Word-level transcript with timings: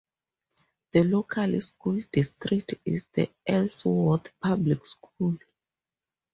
The 0.93 1.03
local 1.03 1.61
school 1.61 2.01
district 2.11 2.73
is 2.85 3.03
the 3.13 3.29
Ellsworth 3.45 4.33
Public 4.39 4.83
School. 4.83 5.37